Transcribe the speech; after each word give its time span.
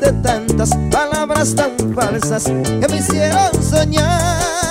dijiste 0.00 0.12
tantas 0.22 0.70
palabras 0.90 1.54
tan 1.54 1.76
falsas 1.94 2.44
que 2.44 2.86
me 2.88 2.96
hicieron 2.96 3.50
soñar. 3.62 4.69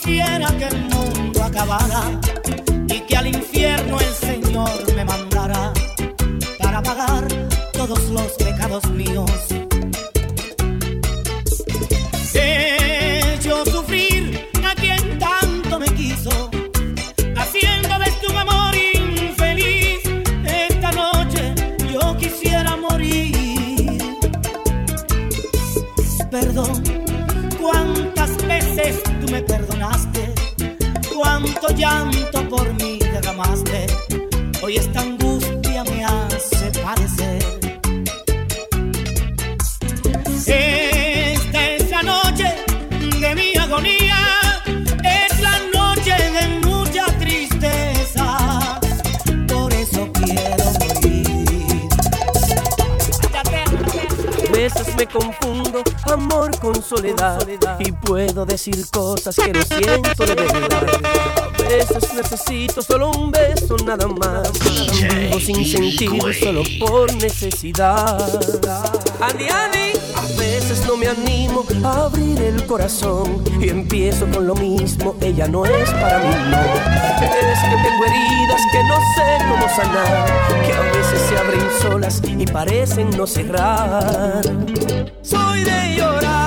Quisiera 0.00 0.46
que 0.56 0.64
el 0.64 0.80
mundo 0.82 1.42
acabara 1.42 2.02
y 2.88 3.00
que 3.00 3.16
al 3.16 3.26
infierno 3.26 3.98
el 3.98 4.14
Señor 4.14 4.94
me 4.94 5.04
mandara 5.04 5.72
para 6.58 6.82
pagar 6.82 7.26
todos 7.72 8.08
los 8.10 8.32
pecados 8.32 8.88
míos. 8.90 9.67
Cuánto 31.68 31.80
llanto 31.80 32.48
por 32.48 32.72
mí 32.74 32.98
derramaste. 32.98 33.86
Hoy 34.62 34.76
esta 34.76 35.00
angustia 35.00 35.84
me 35.84 36.04
hace 36.04 36.70
padecer. 36.82 37.42
Esta 40.46 41.66
es 41.70 41.90
la 41.90 42.02
noche 42.02 42.54
de 43.20 43.34
mi 43.34 43.56
agonía, 43.56 44.16
es 45.04 45.40
la 45.40 45.58
noche 45.74 46.14
de 46.36 46.66
mucha 46.66 47.06
tristeza, 47.18 48.80
por 49.48 49.72
eso 49.72 50.10
quiero 50.12 50.64
morir. 50.80 51.88
A 53.34 54.52
veces 54.52 54.96
me 54.96 55.06
confundo 55.06 55.57
con 56.72 56.82
soledad 56.82 57.38
y 57.78 57.92
puedo 57.92 58.44
decir 58.44 58.76
cosas 58.90 59.34
que 59.36 59.52
no 59.52 59.62
siento 59.62 60.26
de 60.26 60.34
verdad. 60.34 60.86
A 61.54 61.62
veces 61.62 62.12
necesito 62.14 62.82
solo 62.82 63.10
un 63.10 63.30
beso 63.30 63.76
nada 63.86 64.06
más. 64.06 64.52
Vivo 64.52 65.40
sin 65.40 65.64
sentido 65.64 66.30
solo 66.34 66.62
por 66.78 67.14
necesidad. 67.14 68.18
Andy, 69.20 69.48
Andy, 69.48 69.92
a 70.14 70.38
veces 70.38 70.84
no 70.86 70.98
me 70.98 71.08
animo 71.08 71.64
a 71.84 72.04
abrir 72.04 72.38
el 72.42 72.66
corazón 72.66 73.42
y 73.58 73.70
empiezo 73.70 74.26
con 74.30 74.46
lo 74.46 74.54
mismo. 74.54 75.16
Ella 75.22 75.48
no 75.48 75.64
es 75.64 75.90
para 75.92 76.18
mí, 76.18 76.34
no. 76.50 76.60
Es 77.22 77.60
que 77.60 77.76
tengo 77.82 78.04
heridas 78.04 78.62
que 78.72 78.84
no 78.84 78.96
sé 79.14 79.38
cómo 79.48 79.68
sanar, 79.74 80.26
que 80.66 80.72
a 80.74 80.80
veces 80.80 81.20
se 81.28 81.38
abren 81.38 81.66
solas 81.80 82.20
y 82.26 82.44
parecen 82.44 83.08
no 83.16 83.26
cerrar. 83.26 84.42
Soy 85.22 85.64
de 85.64 85.96
llorar 85.96 86.37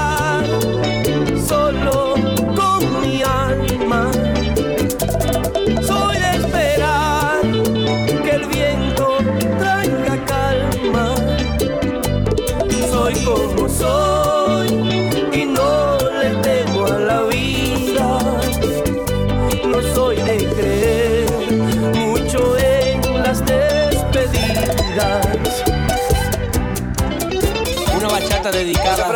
Dedicada 28.51 29.15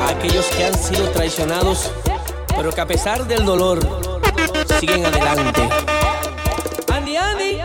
a 0.00 0.08
aquellos 0.10 0.46
que 0.46 0.64
han 0.64 0.74
sido 0.74 1.08
traicionados, 1.10 1.92
pero 2.56 2.72
que 2.72 2.80
a 2.80 2.86
pesar 2.86 3.24
del 3.26 3.44
dolor 3.44 3.78
siguen 4.80 5.06
adelante. 5.06 5.68
Andy, 6.92 7.16
Andy. 7.16 7.58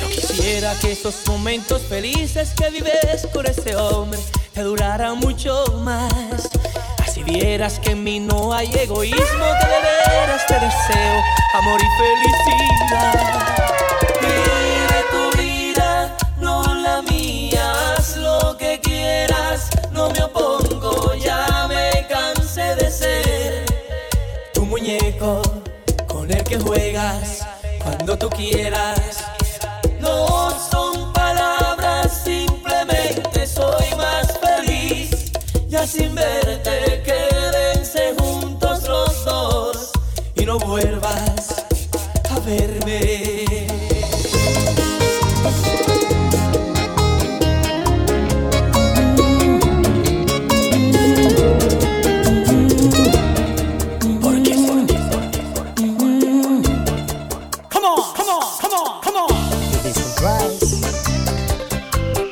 Yo 0.00 0.06
quisiera 0.08 0.74
que 0.80 0.92
esos 0.92 1.26
momentos 1.26 1.82
felices 1.82 2.54
que 2.54 2.70
vives 2.70 3.28
con 3.32 3.46
ese 3.46 3.76
hombre 3.76 4.18
te 4.54 4.62
duraran 4.62 5.18
mucho 5.18 5.64
más. 5.84 6.48
Así 7.06 7.22
vieras 7.22 7.78
que 7.78 7.90
en 7.90 8.02
mí 8.02 8.18
no 8.18 8.52
hay 8.52 8.72
egoísmo, 8.74 9.18
que 9.18 9.68
de 9.68 10.18
veras 10.18 10.46
te 10.46 10.54
deseo 10.54 11.22
amor 11.54 11.80
y 11.80 11.88
felicidad. 12.02 13.47
Con 26.06 26.30
el 26.30 26.42
que 26.44 26.58
juegas 26.58 27.46
cuando 27.82 28.16
tú 28.16 28.30
quieras. 28.30 29.22
No 30.00 30.50
son 30.70 31.12
palabras, 31.12 32.22
simplemente 32.24 33.46
soy 33.46 33.84
más 33.98 34.38
feliz. 34.38 35.30
Ya 35.68 35.86
sin 35.86 36.14
verte, 36.14 37.02
quédense 37.04 38.14
juntos 38.18 38.88
los 38.88 39.24
dos 39.26 39.92
y 40.34 40.46
no 40.46 40.58
vuelvas 40.58 40.97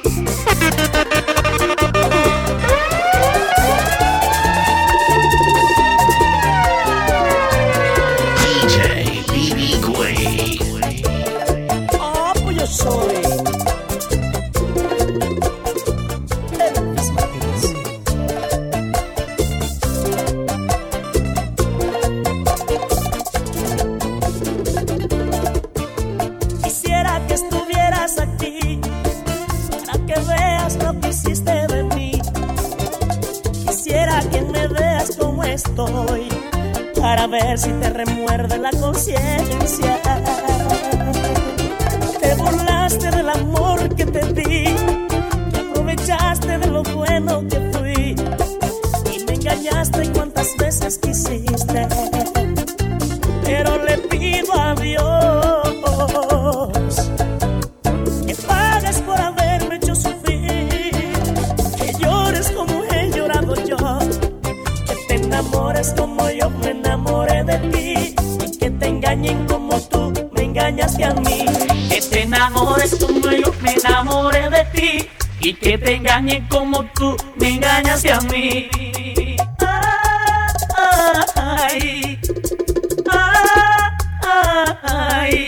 Música 0.09 0.86
para 37.17 37.29
ver 37.29 37.59
si 37.59 37.71
te 37.73 37.89
remuerde 37.89 38.59
la 38.59 38.71
conciencia. 38.73 39.99
Te 42.21 42.35
burlaste 42.35 43.11
del 43.11 43.31
amor 43.31 43.95
que 43.95 44.05
te 44.05 44.21
di, 44.35 44.65
te 45.51 45.61
aprovechaste 45.61 46.59
de 46.59 46.67
lo 46.67 46.83
bueno 46.83 47.43
que 47.49 47.59
fui 47.73 48.17
y 49.15 49.25
me 49.25 49.33
engañaste 49.33 50.13
cuantas 50.13 50.55
veces 50.59 50.99
quisiste. 50.99 52.16
Ti 74.73 75.09
y 75.41 75.55
que 75.55 75.79
te 75.79 75.95
engañen 75.95 76.47
como 76.49 76.85
tú 76.95 77.17
me 77.37 77.49
engañaste 77.51 78.13
a 78.13 78.21
mí. 78.23 78.69
Ay, 81.37 82.19
ay, 83.11 83.39
ay, 84.83 85.46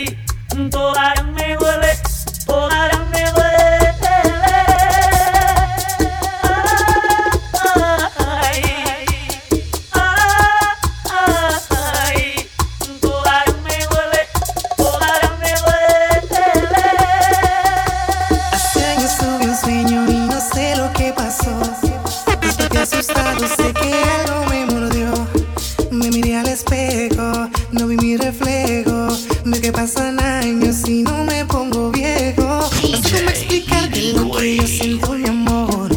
espejo, 26.79 27.49
no 27.71 27.87
vi 27.87 27.97
mi 27.97 28.17
reflejo. 28.17 29.07
Veo 29.45 29.61
que 29.61 29.71
pasan 29.71 30.19
años 30.19 30.87
y 30.87 31.03
no 31.03 31.23
me 31.23 31.45
pongo 31.45 31.91
viejo. 31.91 32.41
No 32.43 32.97
sé 32.97 33.17
cómo 33.17 33.29
explicarte 33.29 34.13
lo 34.13 34.31
que 34.31 34.57
yo 34.57 34.67
siento, 34.67 35.13
mi 35.13 35.27
amor. 35.27 35.89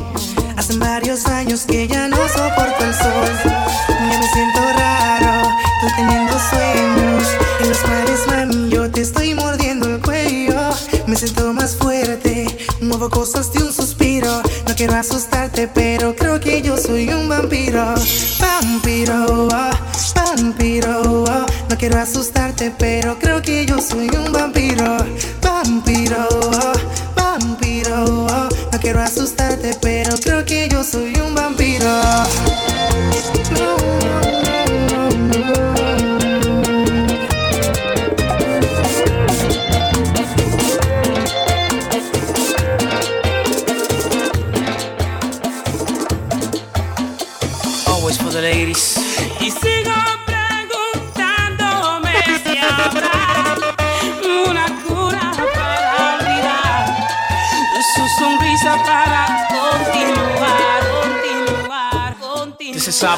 Hace 0.56 0.76
varios 0.79 1.26
años 1.26 1.62
que 1.62 1.87
ya 1.87 2.08
no 2.08 2.17
soporto 2.29 2.84
el 2.84 2.94
sol. 2.94 3.29
Ya 3.88 4.19
me 4.19 4.29
siento 4.29 4.61
raro, 4.76 5.49
estoy 5.75 5.96
teniendo 5.96 6.32
sueños. 6.50 7.25
En 7.61 7.69
los 7.69 7.79
cuales, 7.79 8.20
mami, 8.29 8.70
yo 8.70 8.90
te 8.90 9.00
estoy 9.02 9.34
mordiendo 9.34 9.88
el 9.88 10.00
cuello. 10.00 10.70
Me 11.06 11.17
siento 11.17 11.52
más 11.52 11.76
fuerte, 11.76 12.46
muevo 12.81 13.08
cosas 13.11 13.52
de 13.52 13.62
un 13.62 13.73
suspiro. 13.73 14.43
No 14.67 14.75
quiero 14.75 14.94
asustarte, 14.94 15.69
pero 15.69 16.14
creo 16.17 16.40
que 16.40 16.62
yo 16.62 16.76
soy 16.76 17.08
un 17.08 17.29
vampiro. 17.29 17.94
Vampiro, 18.40 19.26
oh, 19.29 19.72
quiero 21.93 22.05
asustarte, 22.05 22.73
pero 22.79 23.19
creo 23.19 23.43
que 23.43 23.67
yo 23.67 23.79
soy 23.79 24.09
un 24.09 24.33
vampiro. 24.33 24.97
Vampiro, 25.43 26.27
vampiro. 27.15 28.29
No 28.73 28.81
quiero 28.81 29.03
asustarte, 29.03 29.77
pero 29.79 30.17
creo 30.17 30.43
que 30.43 30.71
yo 30.71 30.83
soy 30.83 31.15
un 31.17 31.35
vampiro. 31.35 31.87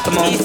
Continuar. 0.04 0.30
This 0.30 0.43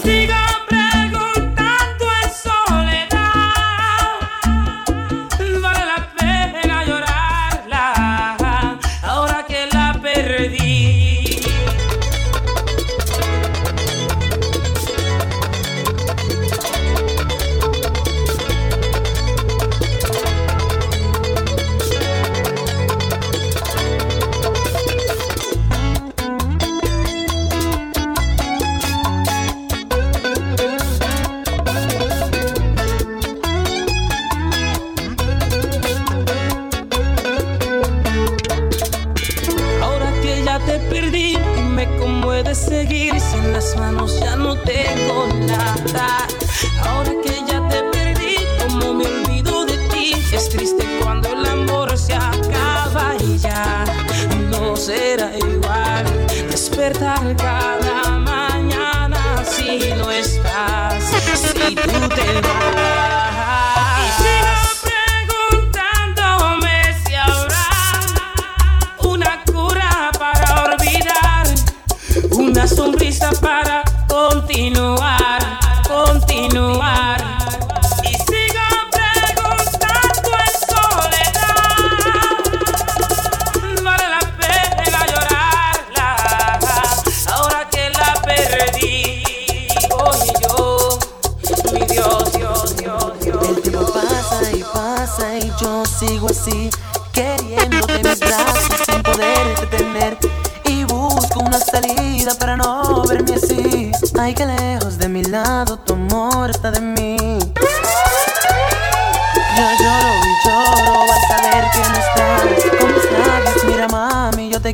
cómo 41.97 42.33
he 42.33 42.43
de 42.43 42.55
seguir 42.55 43.19
si 43.19 43.37
en 43.37 43.53
las 43.53 43.75
manos 43.77 44.19
ya 44.19 44.35
no 44.35 44.55
tengo 44.55 45.27
nada. 45.47 46.27
Ahora 46.85 47.11
que 47.23 47.33
ya 47.47 47.67
te 47.69 47.83
perdí, 47.91 48.35
cómo 48.59 48.93
me 48.93 49.05
olvido 49.05 49.65
de 49.65 49.77
ti. 49.89 50.13
Es 50.33 50.49
triste 50.49 50.85
cuando 51.01 51.29
el 51.29 51.45
amor 51.45 51.97
se 51.97 52.13
acaba 52.13 53.15
y 53.19 53.37
ya 53.37 53.85
no 54.51 54.75
será 54.75 55.31
igual. 55.37 56.05
Despertar 56.49 57.35
cada 57.35 58.19
mañana 58.19 59.43
si 59.43 59.91
no 59.97 60.11
estás, 60.11 61.03
si 61.35 61.75
tú 61.75 62.09
te 62.09 62.41
vas. 62.41 62.98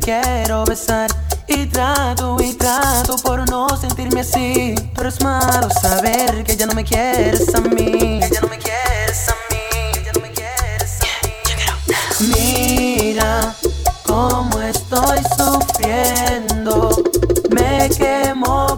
Quiero 0.06 0.64
besar. 0.64 1.10
Y 1.48 1.66
trato 1.66 2.36
y 2.40 2.54
trato 2.54 3.16
por 3.16 3.48
no 3.50 3.68
sentirme 3.76 4.20
así. 4.20 4.74
Pero 4.94 5.08
es 5.08 5.20
malo 5.20 5.68
saber 5.70 6.44
que 6.44 6.56
ya 6.56 6.66
no 6.66 6.74
me 6.74 6.84
quieres 6.84 7.52
a 7.54 7.60
mí. 7.60 8.20
Que 8.20 8.30
ya 8.32 8.40
no 8.40 8.48
me 8.48 8.58
quieres 8.58 9.28
a 9.28 9.34
mí. 9.50 9.58
Que 9.92 10.04
ya 10.04 10.12
no 10.12 10.20
me 10.20 10.30
quieres 10.30 10.98
a 11.00 12.24
mí. 12.24 12.32
Mira 13.00 13.54
cómo 14.04 14.60
estoy 14.60 15.18
sufriendo. 15.36 17.02
Me 17.50 17.90
quemo 17.90 18.75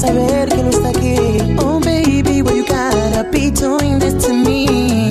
saber 0.00 0.48
que 0.48 0.62
no 0.62 0.70
está 0.70 0.88
aquí. 0.88 1.16
Oh 1.58 1.78
baby, 1.78 2.42
why 2.42 2.54
you 2.56 2.64
gotta 2.64 3.22
be 3.30 3.50
doing 3.50 3.98
this 3.98 4.14
to 4.24 4.32
me? 4.32 5.10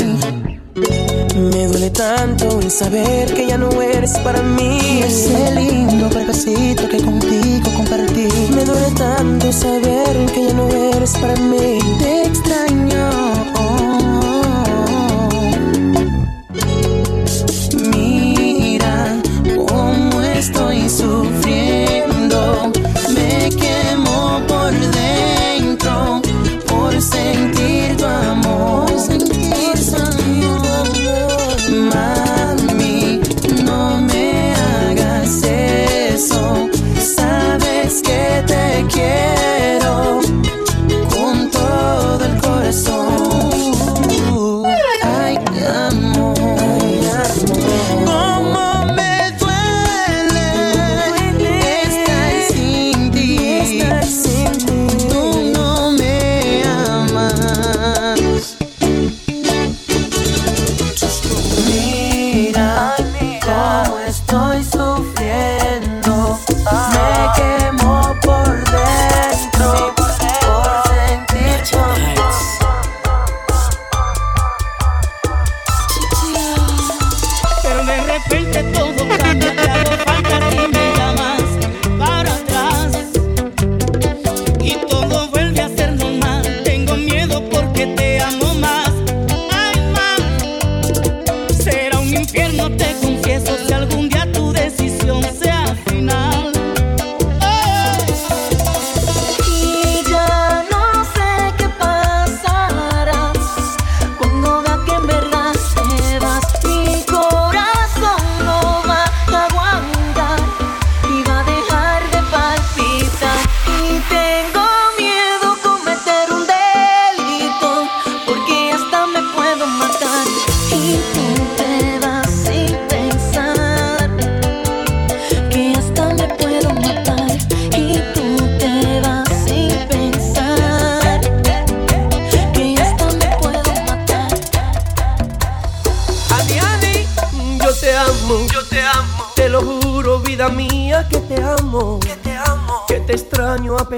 Me 1.35 1.67
duele 1.67 1.91
tanto 1.91 2.59
el 2.59 2.71
saber 2.71 3.31
que 3.33 3.47
ya 3.47 3.57
no 3.57 3.69
eres 3.81 4.17
para 4.19 4.41
mí. 4.41 5.01
Ese 5.05 5.53
lindo 5.53 6.09
precocito 6.09 6.89
que 6.89 6.97
contigo 7.01 7.69
compartí. 7.77 8.27
Me 8.55 8.65
duele 8.65 8.91
tanto 8.97 9.51
saber 9.53 9.98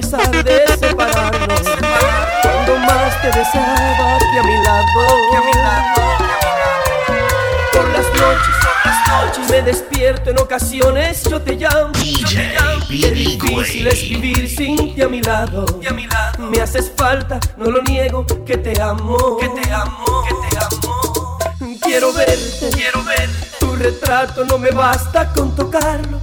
pesar 0.01 0.31
separarnos. 0.79 1.61
Cuando 2.41 2.77
más 2.79 3.21
te 3.21 3.27
deseaba 3.27 4.17
que 4.31 4.39
a 4.39 4.43
mi 4.43 4.57
lado. 4.63 5.01
Por 7.73 7.87
las 7.89 8.05
noches, 8.05 8.55
por 8.61 8.85
las 8.85 9.07
noches 9.07 9.49
me 9.49 9.61
despierto 9.61 10.29
en 10.31 10.39
ocasiones. 10.39 11.23
Yo 11.29 11.41
te 11.41 11.55
llamo. 11.55 11.91
DJ, 11.93 13.11
difícil 13.13 13.87
es 13.87 14.01
vivir 14.01 14.49
sin 14.49 14.95
ti 14.95 15.01
a 15.01 15.07
mi 15.07 15.21
lado. 15.21 15.65
Me 16.39 16.61
haces 16.61 16.91
falta, 16.95 17.39
no 17.57 17.69
lo 17.69 17.81
niego, 17.83 18.25
que 18.45 18.57
te 18.57 18.81
amo. 18.81 19.37
Que 19.37 19.49
te 19.49 19.71
amo. 19.71 20.23
Que 20.27 20.49
te 20.49 20.57
amo. 20.57 21.37
Quiero 21.81 22.13
verte, 22.13 22.69
quiero 22.73 23.03
verte. 23.03 23.47
Tu 23.59 23.75
retrato 23.75 24.45
no 24.45 24.57
me 24.57 24.71
basta 24.71 25.31
con 25.33 25.55
tocarlo 25.55 26.19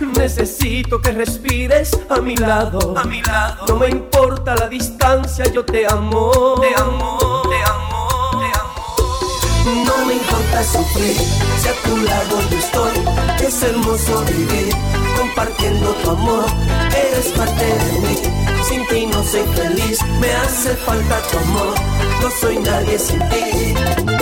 Necesito 0.00 1.00
que 1.00 1.12
respires 1.12 1.90
a 2.08 2.20
mi 2.20 2.36
lado, 2.36 2.94
a 2.96 3.04
mi 3.04 3.22
lado. 3.22 3.66
No 3.68 3.76
me 3.76 3.88
importa 3.88 4.54
la 4.54 4.68
distancia, 4.68 5.44
yo 5.52 5.64
te 5.64 5.86
amo, 5.86 6.30
te 6.60 6.74
amo, 6.80 7.42
te 7.48 7.62
amo, 7.62 8.08
te 8.40 8.46
amo. 8.58 9.84
No 9.84 10.06
me 10.06 10.14
importa 10.14 10.62
sufrir, 10.64 11.16
si 11.16 11.68
a 11.68 11.74
tu 11.84 11.96
lado 11.98 12.40
yo 12.50 12.58
estoy. 12.58 13.46
Es 13.46 13.62
hermoso 13.62 14.24
vivir 14.24 14.74
compartiendo 15.16 15.90
tu 16.02 16.10
amor. 16.10 16.44
Eres 16.96 17.26
parte 17.28 17.64
de 17.64 18.00
mí, 18.00 18.16
sin 18.68 18.86
ti 18.88 19.06
no 19.06 19.22
soy 19.22 19.44
feliz. 19.54 19.98
Me 20.20 20.32
hace 20.32 20.74
falta 20.76 21.20
tu 21.30 21.38
amor, 21.38 21.74
no 22.20 22.30
soy 22.40 22.58
nadie 22.58 22.98
sin 22.98 23.18
ti. 23.28 24.13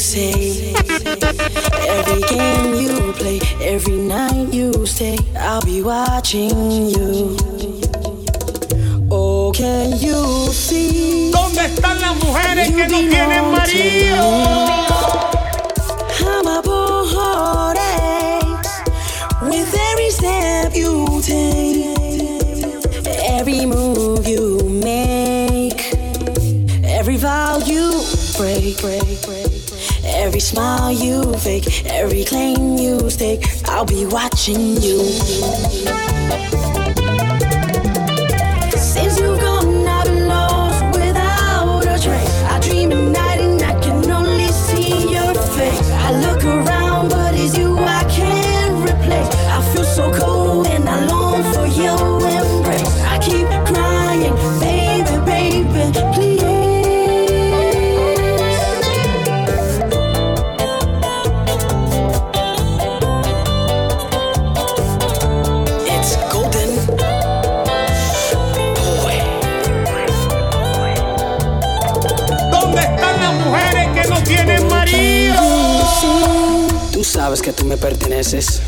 say. 0.00 0.72
Every 1.86 2.22
game 2.22 2.74
you 2.74 3.12
play, 3.12 3.38
every 3.60 3.96
night 3.96 4.52
you 4.52 4.86
stay, 4.86 5.18
I'll 5.38 5.62
be 5.62 5.82
watching 5.82 6.88
you. 6.88 7.36
Oh, 9.10 9.52
can 9.54 9.98
you 9.98 10.52
see? 10.52 11.30
¿Dónde 11.30 11.66
están 11.66 12.00
las 12.00 12.16
mujeres 12.16 12.68
you 12.70 12.76
que 12.76 12.88
no 12.88 12.98
tienen 12.98 13.50
marido? 13.50 14.24
I'm 16.20 16.46
a 16.46 16.62
poor 16.62 17.04
heartache 17.12 18.46
with 19.42 19.74
every 19.90 20.10
step 20.10 20.74
you 20.74 21.20
take. 21.20 21.69
Every 30.40 30.56
smile 30.56 30.90
you 30.90 31.34
fake, 31.34 31.84
every 31.84 32.24
claim 32.24 32.78
you 32.78 33.10
stake, 33.10 33.44
I'll 33.66 33.84
be 33.84 34.06
watching 34.06 34.80
you. 34.80 34.96
sabes 77.20 77.42
que 77.42 77.52
tú 77.52 77.66
me 77.66 77.76
perteneces. 77.76 78.62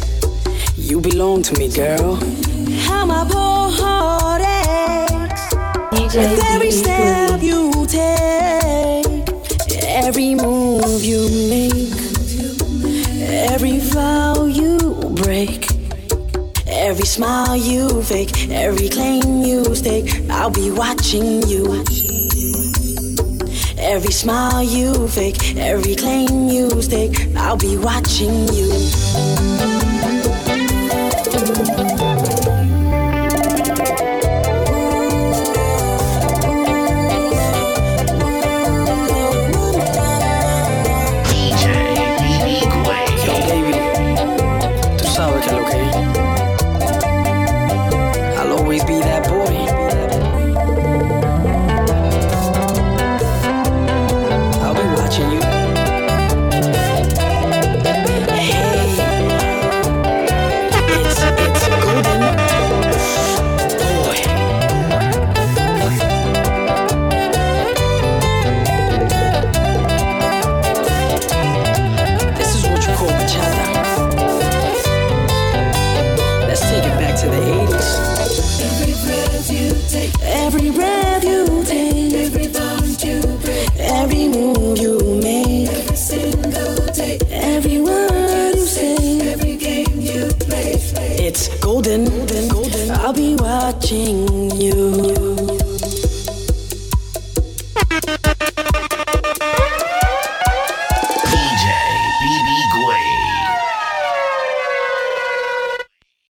You 0.76 1.00
belong 1.00 1.42
to 1.44 1.58
me, 1.58 1.68
girl. 1.68 2.18
Jamás 2.86 3.26
With 6.14 6.38
every 6.54 6.70
step 6.70 7.40
you 7.40 7.86
take, 7.86 9.24
every 9.80 10.34
move 10.34 11.02
you 11.02 11.22
make, 11.48 11.96
every 13.50 13.78
vow 13.78 14.44
you 14.44 14.76
break, 15.22 15.66
every 16.66 17.06
smile 17.06 17.56
you 17.56 18.02
fake, 18.02 18.50
every 18.50 18.90
claim 18.90 19.40
you 19.40 19.74
stake, 19.74 20.28
I'll 20.28 20.50
be 20.50 20.70
watching 20.70 21.42
you. 21.48 21.82
Every 23.78 24.12
smile 24.12 24.62
you 24.62 25.08
fake, 25.08 25.56
every 25.56 25.96
claim 25.96 26.48
you 26.48 26.80
stake, 26.82 27.31
I'll 27.44 27.56
be 27.56 27.76
watching 27.76 28.46
you. 28.54 29.01